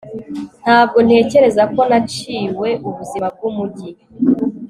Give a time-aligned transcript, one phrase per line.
[0.61, 3.89] ntabwo ntekereza ko naciwe ubuzima bwumujyi